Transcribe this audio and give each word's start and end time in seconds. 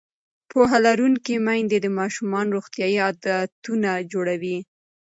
پوهه 0.49 0.77
لرونکې 0.85 1.35
میندې 1.45 1.77
د 1.81 1.87
ماشومانو 1.99 2.53
روغتیایي 2.55 2.97
عادتونه 3.05 3.89
جوړوي. 4.11 4.57